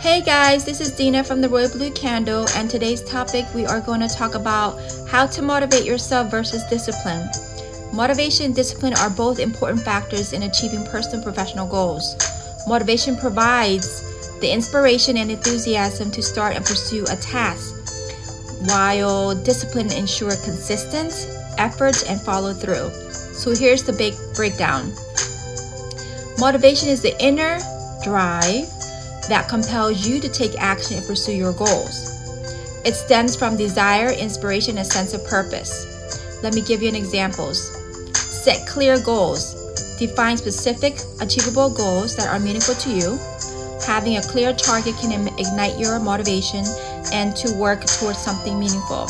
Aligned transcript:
Hey 0.00 0.22
guys, 0.22 0.64
this 0.64 0.80
is 0.80 0.92
Dina 0.92 1.24
from 1.24 1.40
the 1.40 1.48
Royal 1.48 1.68
Blue 1.68 1.90
Candle, 1.90 2.46
and 2.54 2.70
today's 2.70 3.02
topic 3.02 3.44
we 3.52 3.66
are 3.66 3.80
going 3.80 3.98
to 3.98 4.08
talk 4.08 4.36
about 4.36 4.78
how 5.08 5.26
to 5.26 5.42
motivate 5.42 5.84
yourself 5.84 6.30
versus 6.30 6.62
discipline. 6.70 7.28
Motivation 7.92 8.46
and 8.46 8.54
discipline 8.54 8.94
are 8.94 9.10
both 9.10 9.40
important 9.40 9.82
factors 9.82 10.32
in 10.32 10.44
achieving 10.44 10.84
personal 10.84 11.20
professional 11.20 11.66
goals. 11.66 12.14
Motivation 12.68 13.16
provides 13.16 14.00
the 14.38 14.48
inspiration 14.48 15.16
and 15.16 15.32
enthusiasm 15.32 16.12
to 16.12 16.22
start 16.22 16.54
and 16.54 16.64
pursue 16.64 17.02
a 17.10 17.16
task, 17.16 17.74
while 18.68 19.34
discipline 19.34 19.92
ensures 19.92 20.44
consistency, 20.44 21.28
effort, 21.58 22.08
and 22.08 22.20
follow 22.20 22.52
through. 22.54 22.88
So 23.34 23.52
here's 23.52 23.82
the 23.82 23.94
big 23.94 24.14
breakdown. 24.36 24.92
Motivation 26.38 26.88
is 26.88 27.02
the 27.02 27.20
inner 27.20 27.58
drive 28.04 28.70
that 29.28 29.48
compels 29.48 30.06
you 30.06 30.20
to 30.20 30.28
take 30.28 30.58
action 30.58 30.98
and 30.98 31.06
pursue 31.06 31.32
your 31.32 31.52
goals. 31.52 32.14
It 32.84 32.94
stems 32.94 33.36
from 33.36 33.56
desire, 33.56 34.10
inspiration, 34.12 34.78
and 34.78 34.86
sense 34.86 35.12
of 35.12 35.24
purpose. 35.26 36.40
Let 36.42 36.54
me 36.54 36.62
give 36.62 36.82
you 36.82 36.88
an 36.88 36.94
examples. 36.94 37.58
Set 38.16 38.66
clear 38.66 38.98
goals. 39.00 39.54
Define 39.98 40.36
specific, 40.36 40.98
achievable 41.20 41.70
goals 41.70 42.16
that 42.16 42.28
are 42.28 42.38
meaningful 42.38 42.74
to 42.76 42.90
you. 42.90 43.18
Having 43.86 44.18
a 44.18 44.22
clear 44.22 44.52
target 44.52 44.94
can 44.96 45.26
ignite 45.38 45.78
your 45.78 45.98
motivation 45.98 46.64
and 47.12 47.34
to 47.36 47.52
work 47.54 47.84
towards 47.84 48.18
something 48.18 48.58
meaningful. 48.58 49.06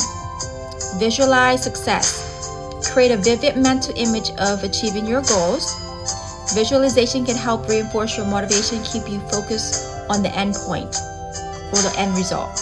Visualize 0.97 1.63
success. 1.63 2.25
Create 2.91 3.11
a 3.11 3.17
vivid 3.17 3.55
mental 3.55 3.93
image 3.95 4.31
of 4.39 4.63
achieving 4.63 5.05
your 5.05 5.21
goals. 5.21 5.75
Visualization 6.53 7.25
can 7.25 7.35
help 7.35 7.67
reinforce 7.67 8.17
your 8.17 8.25
motivation, 8.25 8.83
keep 8.83 9.07
you 9.07 9.19
focused 9.29 9.85
on 10.09 10.23
the 10.23 10.35
end 10.35 10.55
point 10.55 10.95
or 11.71 11.81
the 11.81 11.93
end 11.97 12.15
result. 12.17 12.57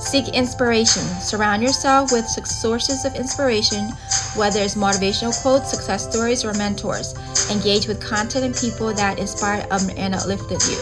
Seek 0.00 0.28
inspiration. 0.34 1.02
Surround 1.02 1.62
yourself 1.62 2.12
with 2.12 2.26
sources 2.46 3.04
of 3.04 3.14
inspiration, 3.16 3.90
whether 4.36 4.60
it's 4.60 4.74
motivational 4.74 5.34
quotes, 5.42 5.70
success 5.70 6.08
stories, 6.08 6.44
or 6.44 6.52
mentors. 6.54 7.14
Engage 7.50 7.88
with 7.88 8.00
content 8.00 8.44
and 8.44 8.54
people 8.54 8.92
that 8.92 9.18
inspire 9.18 9.66
um, 9.70 9.90
and 9.96 10.14
uplifted 10.14 10.62
you. 10.70 10.78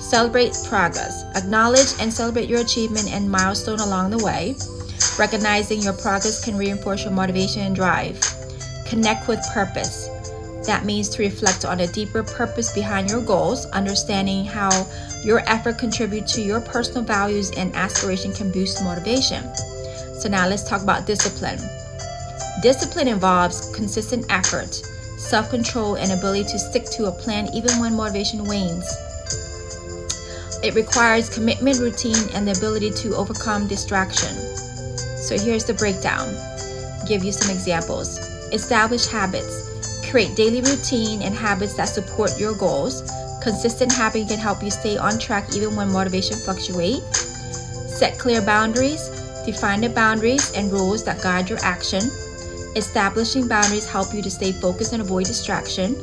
Celebrate 0.00 0.56
progress. 0.68 1.24
Acknowledge 1.34 1.88
and 2.00 2.12
celebrate 2.12 2.48
your 2.48 2.60
achievement 2.60 3.10
and 3.10 3.30
milestone 3.30 3.80
along 3.80 4.10
the 4.10 4.24
way. 4.24 4.54
Recognizing 5.18 5.80
your 5.80 5.92
progress 5.92 6.44
can 6.44 6.56
reinforce 6.56 7.04
your 7.04 7.12
motivation 7.12 7.62
and 7.62 7.74
drive. 7.74 8.20
Connect 8.86 9.26
with 9.26 9.40
purpose. 9.52 10.08
That 10.68 10.84
means 10.84 11.08
to 11.08 11.22
reflect 11.22 11.64
on 11.64 11.80
a 11.80 11.86
deeper 11.86 12.22
purpose 12.22 12.74
behind 12.74 13.08
your 13.08 13.22
goals, 13.22 13.64
understanding 13.70 14.44
how 14.44 14.86
your 15.24 15.40
effort 15.48 15.78
contributes 15.78 16.34
to 16.34 16.42
your 16.42 16.60
personal 16.60 17.02
values 17.02 17.50
and 17.56 17.74
aspiration 17.74 18.34
can 18.34 18.52
boost 18.52 18.84
motivation. 18.84 19.42
So 20.20 20.28
now 20.28 20.46
let's 20.46 20.68
talk 20.68 20.82
about 20.82 21.06
discipline. 21.06 21.58
Discipline 22.60 23.08
involves 23.08 23.74
consistent 23.74 24.26
effort, 24.28 24.74
self-control, 25.16 25.94
and 25.94 26.12
ability 26.12 26.44
to 26.50 26.58
stick 26.58 26.84
to 26.90 27.06
a 27.06 27.12
plan 27.12 27.48
even 27.54 27.80
when 27.80 27.96
motivation 27.96 28.44
wanes. 28.44 28.84
It 30.62 30.74
requires 30.74 31.30
commitment, 31.30 31.78
routine, 31.78 32.28
and 32.34 32.46
the 32.46 32.52
ability 32.52 32.90
to 32.90 33.16
overcome 33.16 33.68
distraction. 33.68 34.36
So 35.16 35.38
here's 35.38 35.64
the 35.64 35.72
breakdown. 35.72 36.28
Give 37.08 37.24
you 37.24 37.32
some 37.32 37.50
examples. 37.50 38.18
Establish 38.52 39.06
habits. 39.06 39.67
Create 40.10 40.34
daily 40.34 40.62
routine 40.62 41.20
and 41.20 41.34
habits 41.34 41.74
that 41.74 41.84
support 41.84 42.38
your 42.38 42.54
goals. 42.54 43.02
Consistent 43.42 43.92
habit 43.92 44.28
can 44.28 44.38
help 44.38 44.62
you 44.62 44.70
stay 44.70 44.96
on 44.96 45.18
track 45.18 45.54
even 45.54 45.76
when 45.76 45.92
motivation 45.92 46.36
fluctuates. 46.36 47.18
Set 47.98 48.18
clear 48.18 48.40
boundaries. 48.40 49.08
Define 49.44 49.82
the 49.82 49.90
boundaries 49.90 50.52
and 50.54 50.72
rules 50.72 51.04
that 51.04 51.22
guide 51.22 51.50
your 51.50 51.58
action. 51.62 52.00
Establishing 52.74 53.48
boundaries 53.48 53.86
help 53.86 54.14
you 54.14 54.22
to 54.22 54.30
stay 54.30 54.52
focused 54.52 54.94
and 54.94 55.02
avoid 55.02 55.26
distraction. 55.26 55.94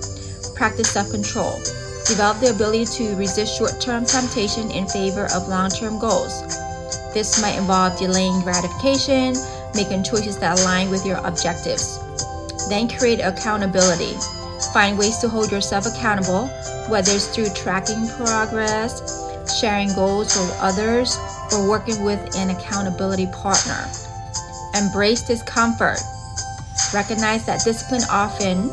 Practice 0.53 0.91
self-control. 0.91 1.59
Develop 2.05 2.39
the 2.39 2.51
ability 2.51 2.85
to 2.85 3.15
resist 3.15 3.57
short-term 3.57 4.05
temptation 4.05 4.69
in 4.69 4.87
favor 4.87 5.25
of 5.33 5.47
long-term 5.47 5.97
goals. 5.97 6.41
This 7.11 7.41
might 7.41 7.57
involve 7.57 7.97
delaying 7.97 8.41
gratification, 8.41 9.33
making 9.73 10.03
choices 10.03 10.37
that 10.37 10.59
align 10.59 10.91
with 10.91 11.05
your 11.05 11.17
objectives. 11.25 11.97
Then 12.69 12.89
create 12.89 13.19
accountability. 13.19 14.13
Find 14.73 14.97
ways 14.97 15.17
to 15.19 15.29
hold 15.29 15.51
yourself 15.51 15.85
accountable, 15.85 16.47
whether 16.89 17.11
it's 17.11 17.27
through 17.33 17.49
tracking 17.53 18.07
progress, 18.17 19.01
sharing 19.59 19.93
goals 19.93 20.35
with 20.35 20.57
others, 20.59 21.17
or 21.53 21.69
working 21.69 22.03
with 22.03 22.35
an 22.35 22.49
accountability 22.49 23.27
partner. 23.27 23.87
Embrace 24.75 25.21
discomfort. 25.21 25.99
Recognize 26.93 27.45
that 27.45 27.63
discipline 27.63 28.03
often 28.09 28.69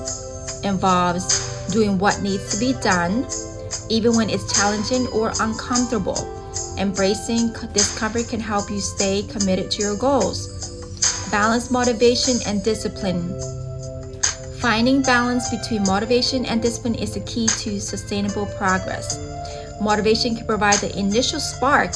involves 0.65 1.71
doing 1.73 1.99
what 1.99 2.21
needs 2.23 2.53
to 2.53 2.59
be 2.59 2.73
done, 2.81 3.27
even 3.91 4.17
when 4.17 4.31
it's 4.31 4.53
challenging 4.57 5.07
or 5.09 5.33
uncomfortable. 5.41 6.17
Embracing 6.79 7.53
discomfort 7.73 8.29
can 8.29 8.41
help 8.41 8.71
you 8.71 8.81
stay 8.81 9.23
committed 9.31 9.71
to 9.71 9.83
your 9.83 9.97
goals. 9.97 11.29
Balance 11.31 11.71
motivation 11.71 12.37
and 12.47 12.63
discipline. 12.65 13.29
Finding 14.63 15.03
balance 15.03 15.51
between 15.51 15.83
motivation 15.83 16.47
and 16.47 16.63
discipline 16.63 16.95
is 16.95 17.15
the 17.15 17.21
key 17.21 17.49
to 17.49 17.81
sustainable 17.81 18.47
progress. 18.57 19.19
Motivation 19.81 20.37
can 20.37 20.47
provide 20.47 20.77
the 20.77 20.97
initial 20.97 21.41
spark 21.41 21.91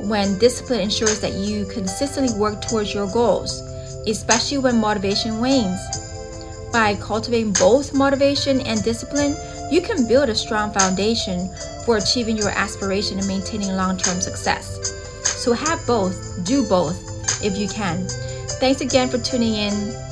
when 0.00 0.38
discipline 0.38 0.82
ensures 0.82 1.18
that 1.20 1.32
you 1.32 1.64
consistently 1.64 2.38
work 2.38 2.60
towards 2.60 2.92
your 2.92 3.10
goals, 3.10 3.60
especially 4.06 4.58
when 4.58 4.82
motivation 4.82 5.40
wanes. 5.40 5.80
By 6.74 6.94
cultivating 6.96 7.54
both 7.54 7.94
motivation 7.94 8.60
and 8.60 8.84
discipline, 8.84 9.34
you 9.70 9.80
can 9.80 10.06
build 10.06 10.28
a 10.28 10.34
strong 10.34 10.74
foundation 10.74 11.48
for 11.86 11.96
achieving 11.96 12.36
your 12.36 12.50
aspiration 12.50 13.16
and 13.16 13.26
maintaining 13.26 13.74
long 13.76 13.96
term 13.96 14.20
success. 14.20 14.92
So 15.24 15.54
have 15.54 15.80
both, 15.86 16.44
do 16.44 16.68
both 16.68 16.98
if 17.42 17.56
you 17.56 17.66
can. 17.66 18.06
Thanks 18.60 18.82
again 18.82 19.08
for 19.08 19.16
tuning 19.16 19.54
in. 19.54 20.11